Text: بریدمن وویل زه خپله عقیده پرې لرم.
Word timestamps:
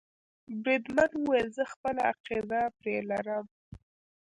بریدمن 0.63 1.11
وویل 1.17 1.47
زه 1.57 1.63
خپله 1.73 2.01
عقیده 2.11 2.61
پرې 2.77 2.97
لرم. 3.09 3.45